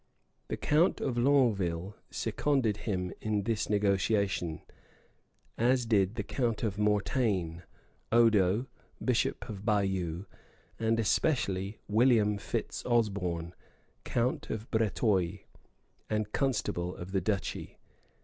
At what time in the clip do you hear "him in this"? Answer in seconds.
2.89-3.69